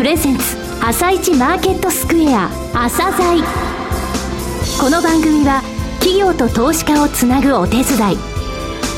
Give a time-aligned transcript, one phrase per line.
[0.00, 3.44] プレゼンツ朝一マーケットスクエア朝鮮
[4.80, 5.60] この番組は
[5.98, 8.16] 企業と投資家をつなぐお手伝い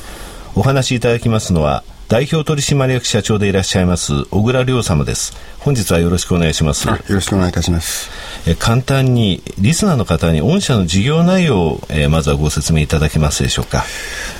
[0.56, 5.34] お話しいただきますのは代表取締役社長でいらっしゃいます小倉亮様です。
[5.60, 6.88] 本日はよろしくお願いします。
[6.88, 8.12] よろしくお願いいたします。
[8.48, 13.84] え簡単にリスナーの方に御社の事業内容を、えー、まずはご説明いただけますでしょうか、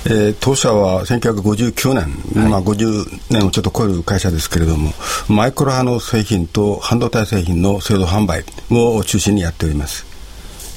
[0.06, 4.92] えー、当社は1959年、はい、まあ、50年をちょっと超える会社ですけれども
[5.28, 10.15] マイクロ波の製品と半導体製品の製造販売を中心にやっております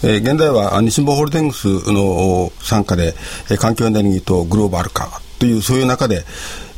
[0.01, 3.13] えー、現在は日本ホールディングスの傘下で、
[3.49, 6.23] えー、環境エネルギーとグローバル化というそういう中で、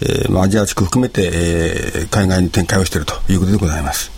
[0.02, 4.12] えーまあ、アジア地区含めて、えー、海外に展開をしているということでございます。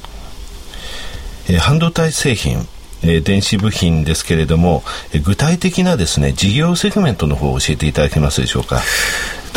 [1.50, 2.68] えー、半導体製品
[3.06, 4.84] え電子部品ですけれども、
[5.26, 8.82] 具体的なですね事業セグメントの方を教えていただけますでしょうか。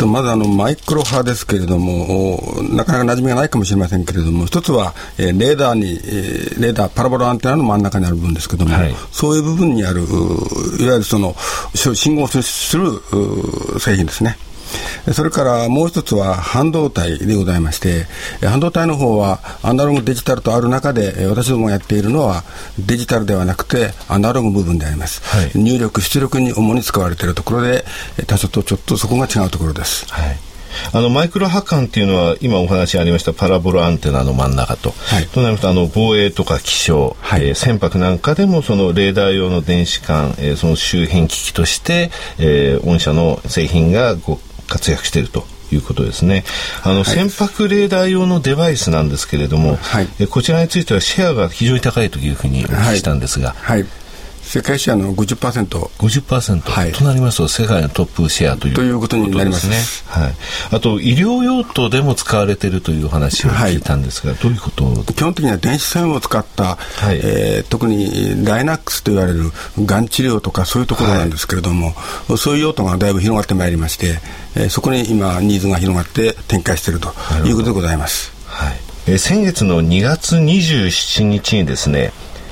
[0.05, 11.35] まずあのマイクロ波ですけれども、なかなか馴染みがないかもしれませんけれども、一つは、えー、レーダーに、えー、レーダー、パラボラアンテナの真ん中にある部分ですけれども、はい、そういう部分にある、いわゆるその
[11.73, 12.37] 信号をす
[12.77, 12.91] る
[13.79, 14.37] 製品ですね。
[15.13, 18.05] それからもう一つは半導体でございまして、
[18.45, 22.43] 半導体の方はアナログデジタルとある中で、私どもがやっているのは
[22.79, 25.21] デジタルではなくてアナログ部分であります。
[25.23, 27.85] はい、入力、出力に主に使われているところで、
[28.27, 30.05] 他社とちょっとそこが違うところです。
[30.11, 30.37] はい。
[30.93, 46.43] あのマイクロ波間っていうのは今お話ありましたパラボラアンテナの真ん中と、はい、となるとあの防衛とか気象、はい、えー、船舶なんかでもそのレーダー用の電子管、えー、その周辺機器として、えー、御社の製品がご活躍しているということですね。
[46.83, 53.89] あの、はい、船舶レーダー用のデバイスなんですけれども、はい、こちらについてはシェアが非常に高いというふうにお聞きしたんですが、はい、はい
[54.47, 55.67] 世界シェアの50%。
[55.67, 59.75] 50%、はい、となりますと、世界のトップシェアというということになりますね。
[60.07, 60.35] はい。
[60.71, 65.13] あと、医療用途でも使われているという話を聞いたんですが、はい、どういうこと？
[65.13, 71.91] 基本的には電子線を使った、はい、えー、特にダイナックスと言われるがん治療とかそういうところなんですけれども、
[72.27, 74.19] はい、そういう用途がだいぶ広がってまいりまして、
[74.55, 77.09] えー、そこに今、ニーズが広がって展開していると
[77.45, 78.31] いうことでございます。
[78.45, 78.77] はい。
[79.07, 82.11] えー、先月の2月27日にですね、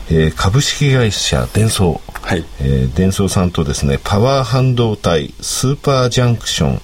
[0.09, 2.45] えー、株式会社デンソー、はい。
[2.59, 6.81] えー、デンソーさんとですねパワー半導体スーパージャンクション、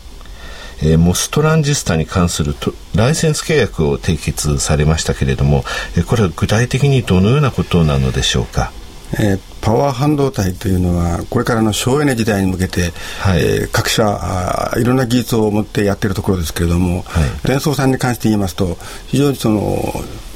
[0.84, 2.56] えー、モストランジスタに関する
[2.96, 5.64] ライセンス契約を締結されましたけれども、
[5.97, 8.72] えー、これは具体的にどのようなことなのでしょうか？
[9.14, 18.78] えー、パワー半導体というのはこれからの省エネ時代に向けて、はい、えー、各社あいろんな技術を持ってやっているところですけれども、はい、電装さんに関して言いますと
[19.08, 19.94] 非常にその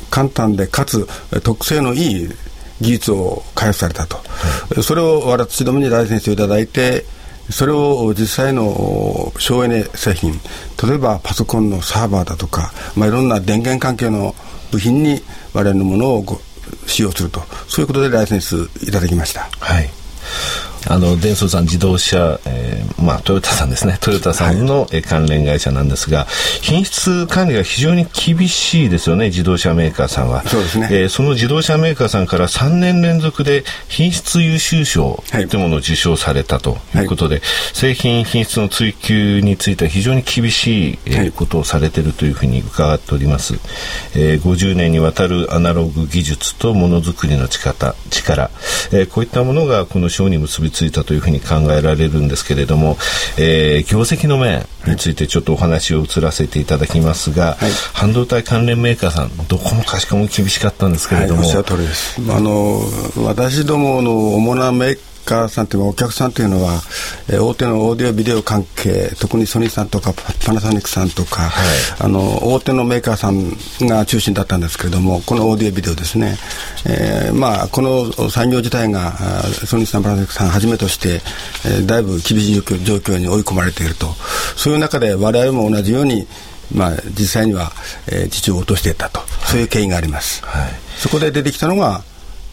[0.10, 1.08] 簡単でかつ
[1.42, 2.30] 特性のいい
[2.81, 4.24] 技術を開発されたと、は
[4.77, 7.06] い、それを私どもにライセンスをいただいて
[7.50, 10.33] それを実際の省エネ製品
[10.83, 14.33] 例えばパソコンのサーバーだとか、まあ、いろんな電源関係の
[14.72, 15.22] 部品に
[15.54, 16.25] 我々のものを
[16.88, 17.42] 使用すると。
[17.68, 19.48] そういうことでライセンスいただきました。
[19.60, 19.89] はい。
[20.88, 23.98] あのデンソーさん自動車、えー、まあトヨタさんですね。
[24.02, 26.28] トヨタさんの、はい、関連会社なんですが
[26.62, 30.44] 品質管理が非常に厳しいですよね自動車メーカーさんは。
[30.44, 35.44] そうですね、えー、その自動車メーカーさんから3年連続で品質優秀賞とい。
[35.44, 37.44] うものを受賞されたということで、はい、
[37.74, 43.56] 製品品質の追求については非常に厳しい、えー、ことをされているというふうに伺っております、
[44.16, 48.52] えー、50年にわたるアナログ技術とものづくりの力力、
[48.92, 52.98] えー、こういったものがこの賞に結びついたというふうに考えられるんですけれども、
[53.38, 62.22] えー、業績の面についてちょっとお話を移らせていただきますが、はい、半導体関連メーカーさんどこもかしこも厳しかったんですけれども、はい、おっしゃる通りです。
[62.30, 62.81] あの
[63.25, 66.81] 私どもの主なメーカーさんというお客さんというのは、
[67.30, 70.13] えー、大手のオーディオビデオ関係特にソニーさんとか
[70.45, 71.68] パナソニックさんとか、はい、
[72.00, 76.38] あの大手のメーカーさんが中心だったんですけれどもこのオーディオビデオですね、
[76.88, 79.13] えー、まあこの産業自体が
[79.66, 81.22] ソニーさんパナソニックさんはじめとして、
[81.66, 82.62] えー、だいぶ厳しい状
[82.98, 84.07] 況に追い込まれていると。
[84.56, 86.27] そういう中で我々も同じように
[86.74, 87.72] まあ、実際には、
[88.07, 92.04] えー、受注を落としていったと、そういう経緯があります、はい、そこで出てきたのが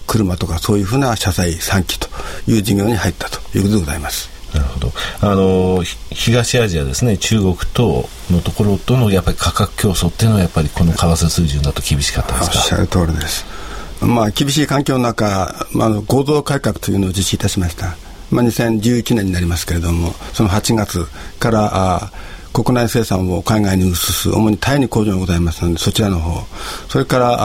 [0.06, 2.08] 車とかそういうふうな車載3機と
[2.48, 4.30] いう事業に入ったということでございます。
[4.54, 4.92] なるほど。
[5.20, 7.16] あの東アジアですね。
[7.16, 12.58] 中国とのところとのやっぱり価格競争っていうのはやっぱりこの為替水準だと厳しかったですか？
[12.58, 13.46] おっしゃる通りです。
[14.02, 17.96] まあ厳しい環境の中、まあ、合同改革というのを実施いたしました。
[18.30, 21.06] まあ、2011年になりますけれどもその8月
[21.38, 22.12] からあ
[22.54, 26.42] 国内生産を海外に移す主にタイに工場がございますのでそちらの方。
[26.88, 27.36] それから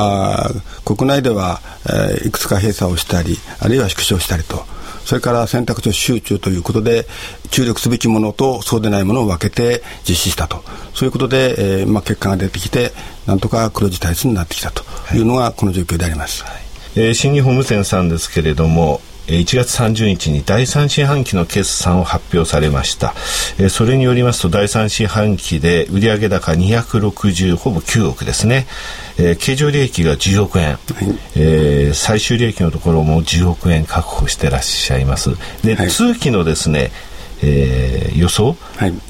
[0.45, 0.49] あ
[0.85, 4.65] 国内では、えー、いくつか閉鎖をしたりあるいは縮小したりと
[5.07, 7.07] それから選択肢集中ということで
[7.49, 10.65] 注力すべきものとそうでないものを分けて実施したと。
[10.93, 12.91] そういうことで、えーまあ、結果が出てきて
[13.25, 14.83] なんとか黒字体質になってきたと
[15.15, 16.53] いうのがこの状況であります、はい、
[16.95, 23.13] えー、新日本無線さんですけれども1月30日に第3四半期の決算を発表されました。
[23.69, 28.67] それによりますと第3四半期で売上高260ほぼ9億ですね。
[29.39, 30.79] 経常利益が10億円、はい、
[31.35, 35.31] えー、最終利益のところも10億円確保してらっしゃいます。
[35.63, 36.91] で、はい、通期のですね
[37.41, 38.55] えー、予想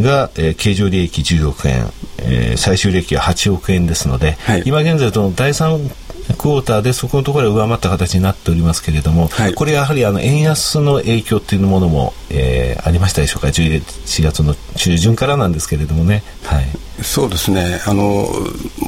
[0.01, 5.89] が、はい、えー、経常利益10億円、えー、最終利益は8億円ですので、はい、今現在と第3
[6.35, 16.24] クォーターでそこのところは上回った形になっておりますけれども、はい、これやはりあの円安の影響っていうものも、えー、ありましたでしょうか？11月の中旬からなんですけれどもね。
[16.44, 16.65] はい。
[17.03, 18.27] そうですね、あの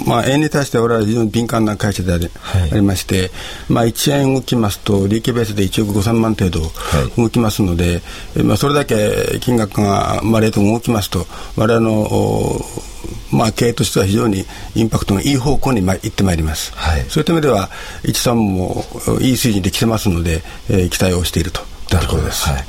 [0.08, 3.30] まあ、円に対して我々は非常に敏感な会社でありはい、ありまして、
[3.68, 6.72] まあ、1円動きますと、利益ベースで1億5000万程度
[7.18, 8.02] 動きますので、
[8.36, 12.60] はい、まあ、それだけ金額が、まあ、レートが動きますと、我々の
[13.32, 14.46] まあ、経営としては非常に
[14.76, 17.70] インパクトのいい方向にまいってまいります、はい、そういった意味では、
[18.04, 18.84] 一さんも
[19.22, 21.62] いい水準できてますので、えー、期待をしていると。
[21.92, 22.24] なるほど。
[22.24, 22.64] です、はい、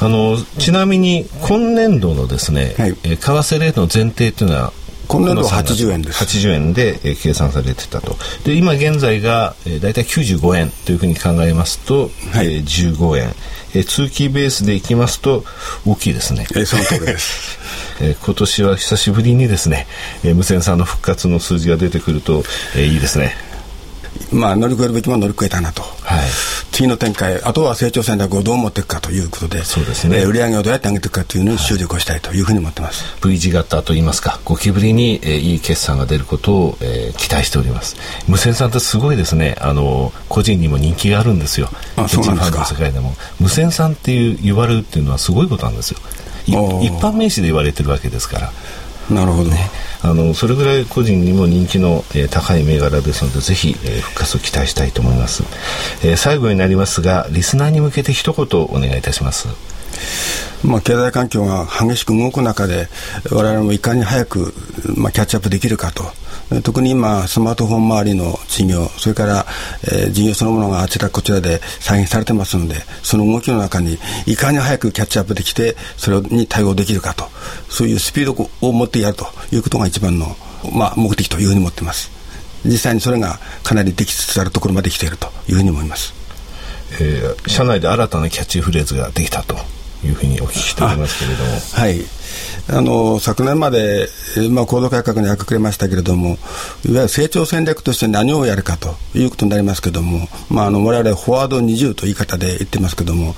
[0.00, 4.72] あのちなみに今年度のですね、はい、為替レートの前提というのは
[5.08, 6.24] 今年度は80円です。
[6.24, 8.16] 80円で、えー、計算されてたと。
[8.44, 13.28] で今現在が、えー、大体95円というふうに考えますと、はい、えー、15円、
[13.74, 15.44] えー、通期ベースでいきますと
[15.86, 17.58] 大きいですね、えー、その通りです。
[18.00, 19.86] えー、今年は久しぶりにですね、
[20.24, 23.36] えー、無線さんの復活の数字が出てくると、えー、いいですね。
[24.30, 25.93] まあ、乗り越えるべきも乗り越えたなと、はい、
[26.72, 37.96] 次の展開、あとは成長戦略をどう持っていくかということで、そうですね、えー、売上をどうやって上げていくかというのに注力をしたいというふうに思ってます、はい、V 字型といいますか、ゴキブリに、えー、いい決算が出ることを、えー、期待しております。
[38.28, 43.14] 無線さんってすごいですね、あの個人にも人気があるんですよ、あそうなんですか世界でも。
[43.40, 45.98] 無線さんっていう言われるっていうのはすごいことなんですよ。
[46.46, 46.54] 一
[47.00, 48.52] 般名詞で言われてるわけですから。
[49.10, 49.70] なるほど、ね、
[50.02, 55.42] あのそれぐらい個人にも人気の、えー、高い銘柄ですのでぜひ、えー、復活を期待したいと思います、
[56.06, 59.48] えー、最後になりますがリスナーに向けて一言お願いいたします。
[60.64, 62.88] まあ、経済環境が激しく動く中で
[63.30, 64.54] 我々もいかに早く、
[64.96, 66.04] まあ、キャッチアップできるかと
[66.62, 69.46] 特に今、スマートフォン周りの事業、それから、
[69.84, 77.24] えー、事業そのものがあちらこちらで再現されてますので、その動きの中にいかに早くキャッチアップできて、それに対応できるかと、
[77.68, 80.36] そういうスピードを持ってやるということが一番の、
[80.72, 82.10] まあ、目的というふうに思っています。
[82.64, 86.14] 実際にそれがかなりできつつあるところまで来ているというふうに思います。
[87.00, 89.56] えー、社内で新たなキャッチフレーズができたと
[90.04, 91.50] いうふうにお聞きしておりますけれども。
[91.72, 92.00] はい。
[92.68, 94.08] あの昨年まで、
[94.50, 96.38] まあ、行動改革に明け暮れましたけれども、いわ
[96.84, 103.34] ゆる成長戦略として何をやるかということになりますけれども、まあ、あの我々、フォワード20という言い方で言ってますけれども、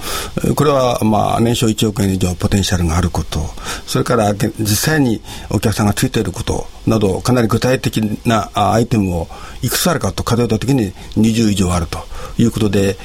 [0.54, 3.40] これは、まあ、年商1億円以上ポテンシャルがあること、
[3.86, 5.20] それから実際に
[5.50, 9.28] お客さんがついていることなど、かなり具体的なアイテムを
[9.62, 11.98] いくつあるかと数えたときに20以上あると
[12.38, 12.96] いうことで、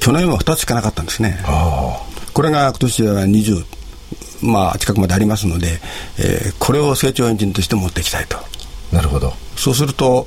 [0.00, 1.38] 去年は2つしかなかったんですね。
[2.34, 3.64] これが今年は20、
[4.42, 5.80] まあ、近くまでありますので、
[6.18, 8.38] えー、これを成長エンジンとして持っていきたいと。
[8.92, 9.32] なるほど。
[9.56, 10.26] そうすると、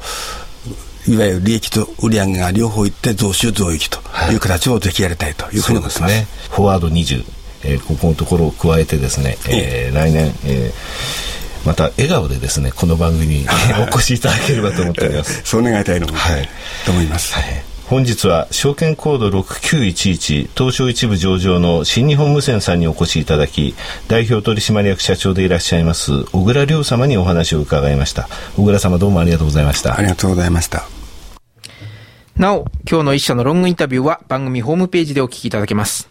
[1.08, 4.00] いわゆる利益と売上が両方いって増収増益と
[4.32, 6.13] いう形をぜひやりたいというふうに思ってます。
[6.13, 6.27] はい、ね。
[6.51, 7.25] フォワード20、
[7.63, 13.48] えー、ここのところを加えてですね、えー、来年、えー、また笑顔でですねこの番組に
[13.82, 15.41] お越しいただければと思っております。
[15.44, 16.50] そう願いたいのはい、
[16.86, 17.34] と思います。
[17.34, 23.75] はい本日は証券コード6911東証一部上場の新日本無線さんにお越しいただき
[24.07, 28.29] 代表取締役社長でいらっしゃいます小倉亮様にお話を伺いました。
[28.55, 29.98] 小倉様どうもありがとうございました。
[29.98, 30.83] ありがとうございました。
[32.38, 36.11] なお今日の一社のロングインタビューは番組ホームページでお聞きいただけます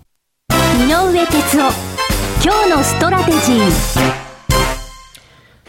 [0.71, 1.91] 井上哲夫
[2.41, 4.21] 今日のストラテジー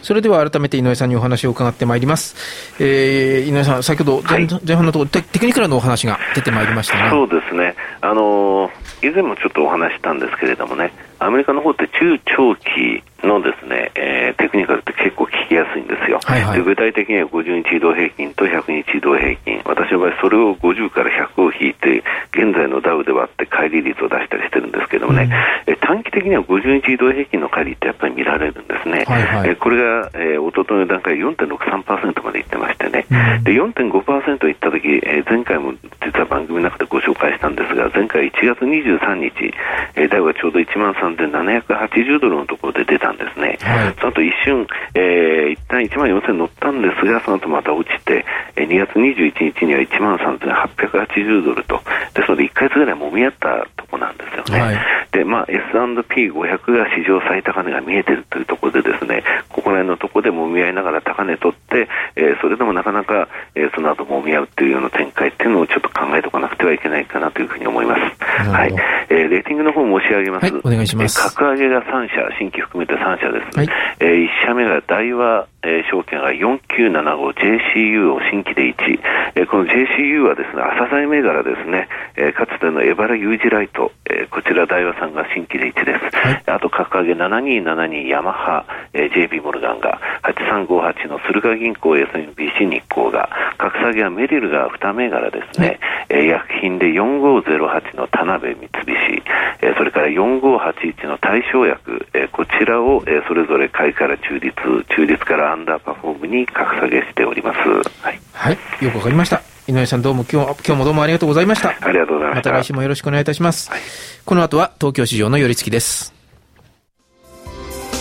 [0.01, 2.35] それでは改めて井上さんにお話を伺ってまいります。
[2.79, 7.09] えー、井上さん、先ほど前はい、前半のところテ、テクニカルのお話が出てまいりましたね。
[7.09, 7.75] そうですね。
[8.01, 22.03] あのー、以前もちょっとお話したんですけれどもね、アメリカの方って中長期のですね、えー、テクニカルって結構聞きやすいんですよ、はいはい、で具体的には50日移動平均と100日移動平均、私の場合、それを50から100を引いて、
[22.33, 25.29] 現在のダウで割って乖離率を出したりしてるんですけどもね、
[25.67, 39.53] うん、え短期的には50日移動平均の乖離ってやっぱり見られるんですね、はいはい、えこれが、えー、一昨日の段階4.63%までいってましてね、うん、で4.5%いったとき、えー、前回も実は番組の中でご紹介したんですが、前回1月23日、
[39.95, 51.81] えー、ダウがちょうど1万3780ドルのところで出たんですね、はい、その後一瞬、えー、一旦1万4000乗ったんですが、その後また落ちて、えー、2月21日には1万3880ドルと、
[52.13, 54.61] ですので1か月ぐらいもみ合ったところなんですよね。
[54.61, 54.77] はい、
[55.11, 68.01] で、まあ、S&P500 が史上最高値が見えてるというところでですね、ここら辺のところでもみ合いながら高値取って、えー、それでもなかなか、えー、その後もみ合うというような展開っていうのをちょっと考えておかなくてはいけないかなというふうに思います。
[68.49, 68.73] はい。
[69.09, 70.51] えー、レーティングの方申し上げます。
[70.51, 71.21] はい、お願いします。
[71.35, 73.57] 格上げが3社、新規含めて3社です。
[73.57, 73.69] はい、
[73.99, 78.99] えー、1社目が大和、えー、証券が 4975JCU を新規で1、
[79.35, 86.17] えー、この JCU はですね、朝鮮銘柄ですね、えー、かつてのエバラ U 字ライト、えー、こちら大和さんが新規で1です。
[86.17, 95.79] はい、あと、格上げ7272ヤマハ、えー、JB モルガンが、8358の駿河銀行 SMBC 日光が、格下げはメリルが2銘柄ですね、はい、
[96.09, 99.23] えー、薬品で4508の田辺三菱、
[99.61, 104.53] えー、それから4581の大正薬、えー、こちらを、えー、それぞれ買いから中立、
[104.89, 107.57] 中立からアンダーパフォームに格下げしております。
[108.01, 109.43] はい、はい、よくわかりました。
[109.67, 111.69] 井上さんどうも今日今日もどうもありがとうございました。
[111.69, 112.49] ありがとうございました。
[112.49, 113.69] また来週もよろしくお願いいたします。
[113.69, 113.81] はい、
[114.25, 116.11] この後は東京市場の寄り付きです。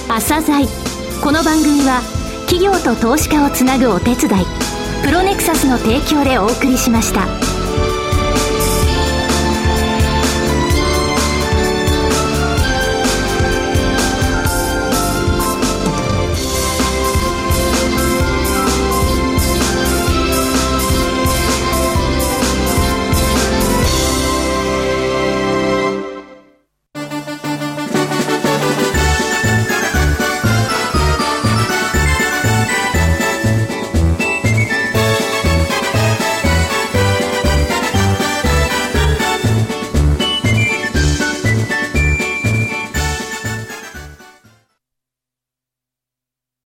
[0.09, 0.67] 朝鮮
[1.23, 2.01] この番組は
[2.49, 4.17] 企業と投資家をつなぐお手伝い
[5.05, 7.52] プロネクサスの提供でお送りしました。